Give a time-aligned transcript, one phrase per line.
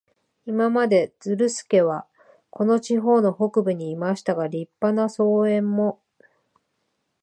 [0.47, 2.07] 今まで、ズルスケは
[2.49, 6.01] この地方の北部にいましたが、立派な荘園も、